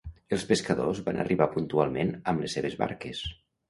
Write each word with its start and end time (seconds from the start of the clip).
Els 0.37 0.45
pescadors 0.51 1.03
van 1.11 1.21
arribar 1.25 1.49
puntualment 1.53 2.13
amb 2.35 2.47
les 2.47 2.61
seves 2.61 2.83
barques 2.85 3.27